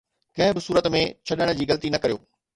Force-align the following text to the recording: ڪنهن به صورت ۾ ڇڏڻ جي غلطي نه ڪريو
ڪنهن 0.37 0.55
به 0.57 0.63
صورت 0.67 0.89
۾ 0.95 1.03
ڇڏڻ 1.27 1.53
جي 1.61 1.69
غلطي 1.75 1.95
نه 1.97 2.03
ڪريو 2.07 2.21